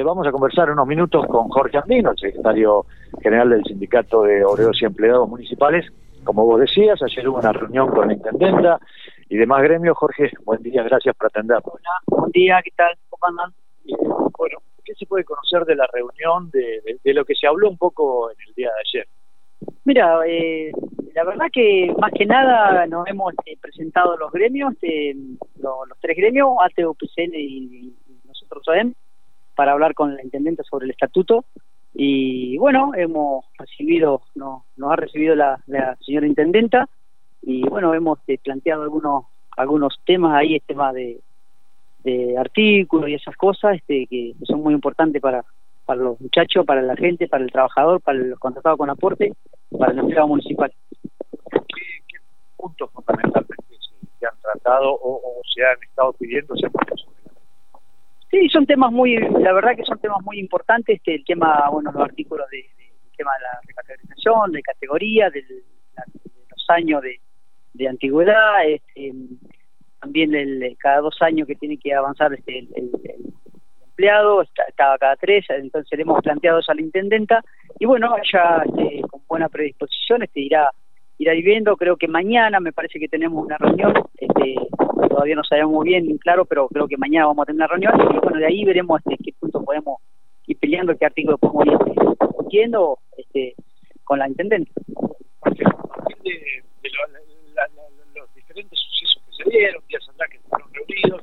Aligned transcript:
eh, 0.00 0.02
vamos 0.02 0.26
a 0.26 0.32
conversar 0.32 0.70
unos 0.70 0.86
minutos 0.86 1.26
con 1.26 1.48
Jorge 1.48 1.76
Andino, 1.76 2.12
el 2.12 2.16
secretario 2.16 2.86
general 3.22 3.50
del 3.50 3.64
Sindicato 3.64 4.22
de 4.22 4.44
Obreros 4.44 4.80
y 4.80 4.86
Empleados 4.86 5.28
Municipales. 5.28 5.86
Como 6.24 6.44
vos 6.46 6.60
decías, 6.60 7.02
ayer 7.02 7.28
hubo 7.28 7.38
una 7.38 7.52
reunión 7.52 7.90
con 7.90 8.08
la 8.08 8.14
intendenta 8.14 8.80
y 9.28 9.36
demás 9.36 9.62
gremios. 9.62 9.96
Jorge, 9.98 10.30
buen 10.44 10.62
día, 10.62 10.82
gracias 10.82 11.14
por 11.16 11.26
atendernos. 11.26 11.74
Hola, 11.74 11.90
buen 12.06 12.32
día, 12.32 12.60
¿qué 12.64 12.70
tal? 12.76 12.94
¿Cómo 13.10 13.26
andan? 13.26 13.52
Bueno, 14.38 14.58
¿qué 14.84 14.94
se 14.94 15.06
puede 15.06 15.24
conocer 15.24 15.64
de 15.64 15.76
la 15.76 15.86
reunión, 15.92 16.50
de, 16.50 17.12
lo 17.12 17.24
que 17.24 17.34
se 17.34 17.46
habló 17.46 17.68
un 17.68 17.76
poco 17.76 18.30
en 18.30 18.36
el 18.48 18.54
día 18.54 18.68
de 18.68 19.00
ayer? 19.00 19.08
Mira, 19.84 20.20
eh, 20.26 20.72
la 21.14 21.24
verdad 21.24 21.46
que 21.52 21.94
más 21.98 22.12
que 22.12 22.24
nada 22.24 22.86
nos 22.86 23.06
hemos 23.06 23.34
eh, 23.44 23.56
presentado 23.60 24.16
los 24.16 24.32
gremios, 24.32 24.74
eh, 24.82 25.14
los, 25.58 25.98
tres 26.00 26.16
gremios, 26.16 26.56
ATE, 26.62 26.86
UPCN 26.86 27.34
y, 27.34 27.92
nosotros 28.24 28.62
SOEM, 28.64 28.94
para 29.60 29.72
hablar 29.72 29.92
con 29.92 30.16
la 30.16 30.22
intendente 30.24 30.62
sobre 30.64 30.86
el 30.86 30.92
estatuto. 30.92 31.44
Y 31.92 32.56
bueno, 32.56 32.92
hemos 32.96 33.44
recibido, 33.58 34.22
no, 34.34 34.64
nos 34.78 34.90
ha 34.90 34.96
recibido 34.96 35.34
la, 35.34 35.62
señora 36.00 36.26
intendenta 36.26 36.88
y 37.42 37.68
bueno, 37.68 37.92
hemos 37.92 38.18
eh, 38.26 38.38
planteado 38.42 38.84
algunos 38.84 39.24
algunos 39.58 40.00
temas 40.06 40.34
ahí, 40.34 40.54
el 40.54 40.62
tema 40.62 40.94
de, 40.94 41.20
de 42.04 42.38
artículos 42.38 43.10
y 43.10 43.14
esas 43.16 43.36
cosas 43.36 43.76
este, 43.76 44.06
que, 44.06 44.32
son 44.44 44.62
muy 44.62 44.72
importantes 44.72 45.20
para, 45.20 45.44
para 45.84 46.00
los 46.00 46.18
muchachos, 46.22 46.64
para 46.64 46.80
la 46.80 46.96
gente, 46.96 47.28
para 47.28 47.44
el 47.44 47.52
trabajador, 47.52 48.00
para 48.00 48.16
los 48.16 48.38
contratados 48.38 48.78
con 48.78 48.88
aporte, 48.88 49.34
para 49.78 49.92
el 49.92 49.98
empleado 49.98 50.28
municipal. 50.28 50.72
¿Qué, 51.50 52.16
puntos 52.56 52.90
fundamentales 52.92 53.50
se, 54.18 54.26
han 54.26 54.40
tratado 54.40 54.98
o, 55.02 55.42
se 55.54 55.62
han 55.62 55.82
estado 55.82 56.14
pidiendo? 56.14 56.56
Se 56.56 56.66
Sí, 58.30 58.48
son 58.48 58.64
temas 58.64 58.92
muy, 58.92 59.16
la 59.16 59.52
verdad 59.52 59.74
que 59.76 59.84
son 59.84 59.98
temas 59.98 60.22
muy 60.24 60.38
importantes, 60.38 60.96
este, 60.96 61.16
el 61.16 61.24
tema, 61.24 61.68
bueno, 61.70 61.90
los 61.90 62.02
artículos 62.02 62.48
de, 62.50 62.64
tema 63.16 63.32
de 63.38 63.42
la 63.42 63.60
recategorización, 63.66 64.52
de 64.52 64.62
categoría, 64.62 65.30
de, 65.30 65.44
los 66.50 66.64
años 66.68 67.02
de, 67.02 67.20
de 67.74 67.88
antigüedad, 67.88 68.64
este, 68.66 69.12
también 70.00 70.34
el, 70.34 70.76
cada 70.78 71.00
dos 71.00 71.20
años 71.20 71.48
que 71.48 71.56
tiene 71.56 71.76
que 71.76 71.92
avanzar 71.92 72.32
este, 72.32 72.60
el, 72.60 72.90
empleado, 73.82 74.42
estaba 74.42 74.96
cada 74.96 75.16
tres, 75.16 75.44
entonces 75.50 75.96
le 75.96 76.02
hemos 76.02 76.22
planteado 76.22 76.60
a 76.66 76.74
la 76.74 76.80
intendenta, 76.80 77.42
y 77.78 77.84
bueno, 77.84 78.14
ella 78.16 78.62
este, 78.64 79.02
con 79.08 79.22
buena 79.28 79.48
predisposición 79.48 80.22
este, 80.22 80.40
irá 80.40 80.70
irá 81.18 81.34
viviendo, 81.34 81.76
creo 81.76 81.98
que 81.98 82.08
mañana 82.08 82.60
me 82.60 82.72
parece 82.72 82.98
que 82.98 83.06
tenemos 83.06 83.44
una 83.44 83.58
reunión, 83.58 83.92
este, 84.16 84.54
todavía 85.08 85.34
no 85.34 85.44
sabemos 85.44 85.72
muy 85.72 85.88
bien, 85.88 86.18
claro, 86.18 86.44
pero 86.44 86.68
creo 86.68 86.88
que 86.88 86.96
mañana 86.96 87.26
vamos 87.26 87.42
a 87.42 87.46
tener 87.46 87.56
una 87.56 87.66
reunión 87.66 87.94
y 88.14 88.18
bueno, 88.18 88.38
de 88.38 88.46
ahí 88.46 88.64
veremos 88.64 89.00
este, 89.00 89.22
qué 89.22 89.32
punto 89.38 89.64
podemos 89.64 90.00
ir 90.46 90.58
peleando, 90.58 90.96
qué 90.96 91.06
artículo 91.06 91.38
podemos 91.38 91.66
ir 91.66 91.72
este, 91.72 92.26
discutiendo 92.26 92.98
este, 93.16 93.54
con 94.04 94.18
la 94.18 94.28
intendente. 94.28 94.70
De, 96.22 96.30
de 96.82 96.90
los 98.14 98.34
diferentes 98.34 98.78
sucesos 98.78 99.22
que 99.26 99.44
se 99.44 99.50
dieron, 99.50 99.82
días 99.88 100.08
atrás 100.08 100.28
que 100.30 100.38
fueron 100.40 100.68
reunidos, 100.72 101.22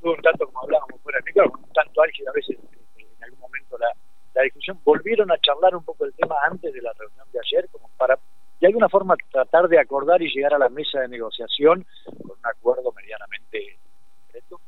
tuvo 0.00 0.12
un 0.12 0.22
tanto 0.22 0.46
como 0.46 0.62
hablábamos 0.62 1.00
fuera 1.02 1.18
de 1.24 1.32
claro, 1.32 1.52
un 1.56 1.72
tanto 1.72 2.02
álgido 2.02 2.30
a 2.30 2.32
veces 2.32 2.56
este, 2.62 3.02
en 3.02 3.24
algún 3.24 3.40
momento 3.40 3.78
la, 3.78 3.88
la 4.34 4.42
discusión, 4.42 4.78
volvieron 4.84 5.30
a 5.32 5.38
charlar 5.38 5.74
un 5.74 5.84
poco 5.84 6.04
el 6.04 6.14
tema 6.14 6.36
antes 6.42 6.72
de 6.72 6.82
la 6.82 6.92
reunión 6.98 7.26
de 7.32 7.40
ayer, 7.40 7.68
como 7.70 7.90
para 7.96 8.18
de 8.60 8.66
alguna 8.66 8.88
forma 8.88 9.16
tratar 9.58 9.68
de 9.68 9.78
acordar 9.78 10.22
y 10.22 10.32
llegar 10.32 10.54
a 10.54 10.58
la 10.58 10.68
mesa 10.68 11.00
de 11.00 11.08
negociación 11.08 11.84
con 12.04 12.30
un 12.30 12.46
acuerdo 12.46 12.92
medianamente 12.92 13.78
concreto? 14.20 14.60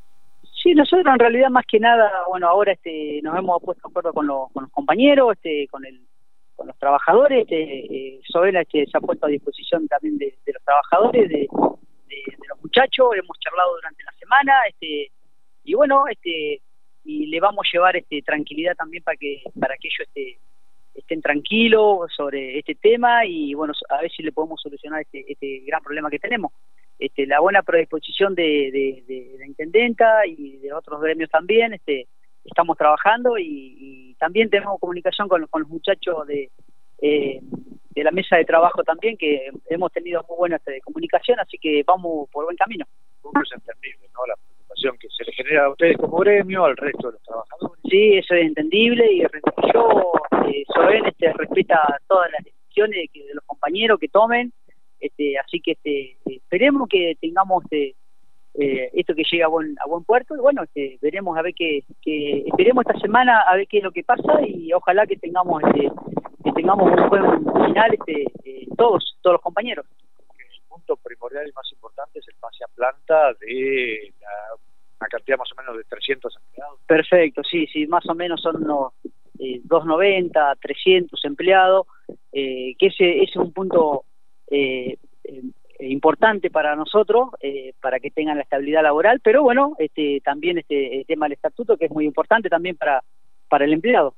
Sí, 0.63 0.75
nosotros 0.75 1.07
en 1.07 1.19
realidad 1.19 1.51
más 1.51 1.65
que 1.67 1.81
nada, 1.81 2.11
bueno, 2.29 2.49
ahora 2.49 2.73
este, 2.73 3.21
nos 3.23 3.39
hemos 3.39 3.63
puesto 3.63 3.89
de 3.89 3.91
acuerdo 3.91 4.13
con 4.13 4.27
los, 4.27 4.51
con 4.53 4.65
los 4.65 4.73
compañeros, 4.73 5.33
este, 5.33 5.67
con 5.71 5.85
el 5.85 6.01
con 6.57 6.67
los 6.67 6.77
trabajadores, 6.77 7.41
este, 7.41 7.57
eh, 7.57 8.21
este, 8.21 8.85
se 8.85 8.99
ha 8.99 9.01
puesto 9.01 9.25
a 9.25 9.31
disposición 9.31 9.89
también 9.89 10.19
de, 10.19 10.37
los 10.45 10.63
trabajadores, 10.63 11.27
de, 11.31 11.49
los 11.51 12.61
muchachos, 12.61 13.07
hemos 13.15 13.39
charlado 13.39 13.77
durante 13.77 14.03
la 14.05 14.13
semana, 14.13 14.53
este, 14.69 15.11
y 15.65 15.73
bueno, 15.73 16.05
este, 16.07 16.61
y 17.03 17.27
le 17.29 17.41
vamos 17.41 17.65
a 17.65 17.71
llevar 17.73 17.97
este 17.97 18.21
tranquilidad 18.21 18.75
también 18.77 19.03
para 19.03 19.17
que 19.17 19.43
para 19.59 19.75
que 19.79 19.89
ellos 19.89 20.07
este, 20.07 20.39
estén 20.95 21.21
tranquilos 21.23 22.11
sobre 22.15 22.59
este 22.59 22.75
tema 22.75 23.25
y 23.27 23.55
bueno, 23.55 23.73
a 23.89 24.03
ver 24.03 24.11
si 24.11 24.23
le 24.23 24.33
podemos 24.33 24.61
solucionar 24.61 25.03
este, 25.03 25.25
este 25.31 25.61
gran 25.67 25.83
problema 25.83 26.11
que 26.11 26.19
tenemos. 26.19 26.53
Este, 26.99 27.27
la 27.27 27.41
buena 27.41 27.63
predisposición 27.63 28.35
de, 28.35 29.03
de, 29.07 29.37
la 29.39 29.47
intendenta 29.47 30.27
y 30.27 30.59
de 30.59 30.73
otros 30.73 31.01
gremios 31.01 31.31
también, 31.31 31.73
este, 31.73 32.07
estamos 32.45 32.77
trabajando 32.77 33.39
y, 33.39 34.15
también 34.19 34.51
tenemos 34.51 34.79
comunicación 34.79 35.29
con, 35.29 35.47
con 35.47 35.63
los 35.63 35.71
muchachos 35.71 36.27
de, 36.27 36.51
eh, 37.01 37.41
de 37.91 38.05
la 38.05 38.11
mesa 38.11 38.37
de 38.37 38.45
trabajo 38.45 38.83
también, 38.83 39.17
que 39.17 39.49
hemos 39.71 39.91
tenido 39.93 40.23
muy 40.29 40.37
buena 40.37 40.57
este, 40.57 40.81
comunicación, 40.83 41.41
así 41.41 41.57
que 41.59 41.83
vamos 41.87 42.29
por 42.31 42.45
buen 42.45 42.57
camino. 42.57 42.85
Es 43.25 43.53
entendible, 43.53 44.09
¿no? 44.15 44.27
La 44.27 44.35
preocupación 44.37 44.99
que 44.99 45.09
se 45.09 45.25
le 45.25 45.33
genera 45.33 45.65
a 45.65 45.71
ustedes 45.71 45.97
como 45.97 46.19
gremio, 46.19 46.67
al 46.67 46.77
resto 46.77 47.09
de 47.09 47.13
los 47.15 47.23
trabajadores. 47.23 47.83
Sí, 47.89 48.19
eso 48.19 48.35
es 48.35 48.47
entendible 48.47 49.11
y 49.11 49.23
yo 49.73 50.13
eh, 50.51 50.65
Soben 50.75 51.07
este, 51.07 51.33
respeta 51.33 52.01
todas 52.09 52.31
las 52.33 52.45
decisiones 52.45 53.09
de, 53.13 53.35
los 53.35 53.45
compañeros 53.45 53.99
que 53.99 54.09
tomen, 54.09 54.53
este, 54.99 55.39
así 55.39 55.61
que 55.61 55.73
este, 55.73 56.17
esperemos 56.27 56.89
que 56.89 57.17
tengamos 57.21 57.65
este, 57.65 57.95
eh, 58.55 58.91
esto 58.95 59.15
que 59.15 59.23
llegue 59.31 59.45
a 59.45 59.49
buen, 59.49 59.77
a 59.85 59.87
buen 59.87 60.05
puerto 60.05 60.35
y 60.35 60.41
bueno, 60.41 60.63
este, 60.65 60.99
veremos 61.01 61.39
a 61.39 61.43
ver 61.43 61.55
qué, 61.55 61.85
que, 62.03 62.45
esperemos 62.47 62.85
esta 62.87 62.99
semana 63.01 63.41
a 63.41 63.57
ver 63.57 63.67
qué 63.69 63.79
es 63.79 63.85
lo 63.85 63.93
que 63.93 64.03
pasa 64.03 64.41
y 64.47 64.73
ojalá 64.73 65.07
que 65.07 65.17
tengamos 65.17 65.63
este, 65.63 65.91
que 66.45 66.53
tengamos 66.53 66.91
un 66.91 67.09
buen 67.09 67.67
final 67.67 67.95
este, 67.95 68.25
eh, 68.45 68.67
todos, 68.77 69.17
todos 69.23 69.35
los 69.35 69.43
compañeros. 69.43 69.87
El 70.39 70.63
punto 70.69 70.97
primordial 70.97 71.49
y 71.49 71.53
más 71.53 71.71
importante 71.73 72.19
es 72.19 72.29
el 72.29 72.35
pase 72.41 72.65
a 72.65 72.69
planta 72.75 73.35
de 73.41 74.13
la, 74.21 74.29
una 75.01 75.09
cantidad 75.09 75.39
más 75.39 75.51
o 75.53 75.57
menos 75.57 75.77
de 75.77 75.85
300 75.85 76.37
empleados. 76.37 76.81
Perfecto, 76.87 77.43
sí, 77.45 77.67
sí, 77.69 77.87
más 77.87 78.07
o 78.09 78.15
menos 78.15 78.41
son 78.41 78.57
unos 78.57 78.93
eh, 79.41 79.61
290, 79.65 80.57
300 80.61 81.25
empleados, 81.25 81.87
eh, 82.33 82.75
que 82.79 82.89
ese, 82.89 83.23
es 83.23 83.35
un 83.37 83.53
punto 83.53 84.05
eh, 84.51 84.99
eh, 85.25 85.43
importante 85.81 86.51
para 86.51 86.77
nosotros, 86.77 87.31
para 87.81 88.01
que 88.01 88.11
tengan 88.11 88.37
la 88.37 88.43
estabilidad 88.43 88.83
laboral, 88.83 89.21
pero 89.25 89.43
bueno, 89.43 89.77
este, 89.79 90.21
también 90.23 90.59
este, 90.59 90.99
el 90.99 91.07
tema 91.07 91.25
del 91.25 91.33
estatuto, 91.33 91.79
que 91.79 91.87
es 91.87 91.91
muy 91.91 92.05
importante 92.05 92.51
también 92.51 92.77
para, 92.77 93.03
para 93.49 93.65
el 93.65 93.73
empleado. 93.73 94.15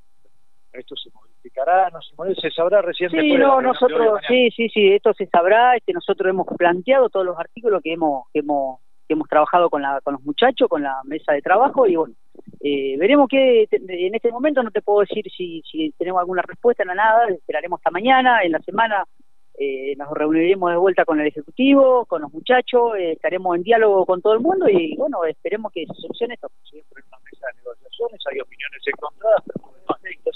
Esto 0.73 0.97
se 0.97 1.11
modificará, 1.11 1.89
no 1.91 2.01
se, 2.03 2.41
se 2.41 2.51
sabrá 2.51 2.83
recién. 2.83 3.11
Sí, 3.11 3.35
no, 3.35 3.61
nosotros, 3.61 4.21
sí, 4.27 4.51
sí, 4.51 4.69
sí, 4.71 4.93
esto 4.93 5.15
se 5.15 5.27
sabrá, 5.27 5.77
este, 5.77 5.93
nosotros 5.93 6.29
hemos 6.31 6.49
planteado 6.59 7.09
todos 7.11 7.27
los 7.27 7.39
artículos 7.39 7.81
que 7.81 7.93
hemos, 7.93 8.25
que 8.33 8.41
hemos, 8.41 8.81
que 9.07 9.15
hemos 9.15 9.29
trabajado 9.29 9.71
con, 9.71 9.83
la, 9.83 10.01
con 10.03 10.15
los 10.15 10.23
muchachos, 10.23 10.69
con 10.69 10.83
la 10.83 10.97
mesa 11.05 11.33
de 11.33 11.43
trabajo, 11.43 11.87
y 11.87 11.97
bueno, 11.97 12.15
eh, 12.61 12.97
veremos 12.99 13.29
que 13.29 13.69
en 13.71 14.15
este 14.15 14.31
momento 14.31 14.63
no 14.63 14.71
te 14.71 14.83
puedo 14.83 15.01
decir 15.01 15.25
si, 15.37 15.63
si 15.71 15.93
tenemos 15.99 16.21
alguna 16.21 16.43
respuesta, 16.43 16.85
no 16.85 16.95
nada, 16.95 17.29
esperaremos 17.29 17.79
hasta 17.79 17.91
mañana, 17.91 18.43
en 18.43 18.53
la 18.53 18.61
semana 18.61 19.05
eh, 19.59 19.95
nos 19.97 20.11
reuniremos 20.11 20.71
de 20.71 20.77
vuelta 20.77 21.05
con 21.05 21.21
el 21.21 21.27
Ejecutivo, 21.27 22.07
con 22.07 22.23
los 22.23 22.33
muchachos, 22.33 22.97
eh, 22.97 23.13
estaremos 23.13 23.57
en 23.57 23.63
diálogo 23.63 24.07
con 24.07 24.23
todo 24.23 24.35
el 24.35 24.41
mundo 24.41 24.69
y 24.69 24.97
bueno, 24.97 25.25
esperemos 25.25 25.73
que 25.73 25.87
se 25.87 25.95
solucione 25.95 26.35
esto. 26.35 26.49
Sí, 26.71 26.83
una 26.91 27.19
mesa 27.25 27.47
de 27.49 27.59
negociaciones, 27.59 28.21
hay 28.31 28.41
opiniones 28.41 28.83
encontradas, 28.87 29.43
pero 29.47 29.73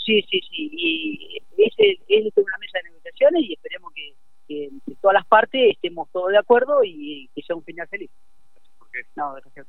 Sí, 0.06 0.22
sí, 0.30 0.40
sí, 0.48 0.70
y 0.72 1.38
es, 1.58 1.98
es 2.06 2.32
una 2.36 2.58
mesa 2.60 2.78
de 2.78 2.90
negociaciones 2.90 3.42
y 3.42 3.54
esperemos 3.54 3.92
que, 3.92 4.14
que, 4.46 4.70
todas 5.02 5.14
las 5.14 5.26
partes 5.26 5.72
estemos 5.72 6.08
todos 6.12 6.30
de 6.30 6.38
acuerdo 6.38 6.84
y 6.84 7.28
que 7.34 7.42
sea 7.42 7.56
un 7.56 7.64
final 7.64 7.88
feliz. 7.88 8.08
No, 9.16 9.32
gracias 9.34 9.66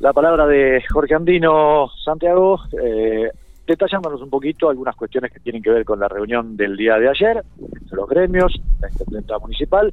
la 0.00 0.12
palabra 0.12 0.46
de 0.46 0.82
Jorge 0.90 1.14
Andino 1.14 1.90
Santiago, 2.04 2.60
eh, 2.80 3.30
detallándonos 3.66 4.22
un 4.22 4.30
poquito 4.30 4.70
algunas 4.70 4.94
cuestiones 4.94 5.32
que 5.32 5.40
tienen 5.40 5.62
que 5.62 5.70
ver 5.70 5.84
con 5.84 5.98
la 5.98 6.08
reunión 6.08 6.56
del 6.56 6.76
día 6.76 6.96
de 6.96 7.08
ayer, 7.08 7.42
los 7.90 8.08
gremios, 8.08 8.60
la 8.80 8.88
intendenta 8.90 9.38
municipal, 9.38 9.92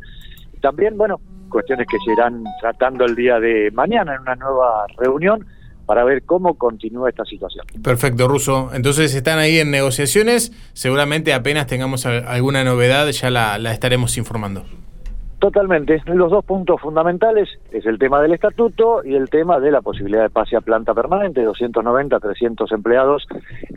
y 0.53 0.59
también, 0.59 0.97
bueno, 0.97 1.19
cuestiones 1.49 1.87
que 1.87 1.97
se 2.05 2.11
irán 2.11 2.43
tratando 2.61 3.05
el 3.05 3.15
día 3.15 3.39
de 3.39 3.71
mañana 3.71 4.15
en 4.15 4.21
una 4.21 4.35
nueva 4.35 4.85
reunión 4.97 5.45
para 5.85 6.03
ver 6.03 6.23
cómo 6.23 6.55
continúa 6.55 7.09
esta 7.09 7.25
situación. 7.25 7.65
Perfecto, 7.83 8.27
Ruso. 8.27 8.71
Entonces 8.73 9.13
están 9.13 9.39
ahí 9.39 9.59
en 9.59 9.71
negociaciones, 9.71 10.51
seguramente 10.73 11.33
apenas 11.33 11.67
tengamos 11.67 12.05
alguna 12.05 12.63
novedad 12.63 13.07
ya 13.09 13.29
la 13.29 13.71
estaremos 13.71 14.17
informando. 14.17 14.65
Totalmente. 15.45 16.01
Los 16.07 16.31
dos 16.31 16.44
puntos 16.44 16.81
fundamentales 16.81 17.47
es 17.71 17.86
el 17.86 18.00
tema 18.00 18.19
del 18.19 18.33
estatuto 18.33 19.03
y 19.06 19.13
el 19.13 19.30
tema 19.30 19.59
de 19.59 19.69
la 19.69 19.83
posibilidad 19.83 20.24
de 20.24 20.31
pase 20.31 20.56
a 20.56 20.62
planta 20.62 20.95
permanente, 20.95 21.44
290, 21.44 22.19
300 22.19 22.71
empleados, 22.71 23.27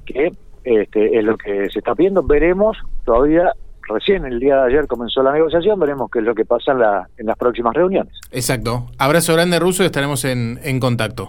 que 0.07 0.33
este, 0.65 1.19
es 1.19 1.23
lo 1.23 1.37
que 1.37 1.69
se 1.69 1.81
está 1.81 1.95
pidiendo. 1.95 2.23
Veremos 2.23 2.79
todavía 3.05 3.53
recién 3.83 4.25
el 4.25 4.41
día 4.41 4.57
de 4.57 4.69
ayer 4.69 4.87
comenzó 4.87 5.23
la 5.23 5.31
negociación, 5.31 5.79
veremos 5.79 6.11
qué 6.11 6.21
es 6.21 6.25
lo 6.25 6.35
que 6.35 6.47
pasa 6.47 6.73
en, 6.73 6.79
la, 6.79 7.07
en 7.19 7.27
las 7.27 7.37
próximas 7.37 7.75
reuniones. 7.75 8.15
Exacto. 8.31 8.87
Abrazo 8.97 9.35
grande, 9.35 9.59
Ruso, 9.59 9.83
y 9.83 9.87
estaremos 9.87 10.25
en, 10.25 10.59
en 10.63 10.81
contacto. 10.81 11.29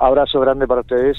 Abrazo 0.00 0.40
grande 0.40 0.66
para 0.66 0.80
ustedes. 0.80 1.18